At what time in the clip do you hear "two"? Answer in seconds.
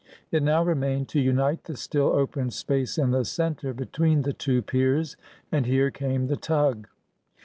4.33-4.63